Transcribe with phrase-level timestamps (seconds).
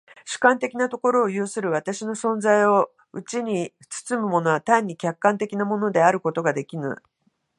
[0.25, 6.95] 主観的なところを有する私の存在をうちに包むものは単に客観的なものであることができぬ。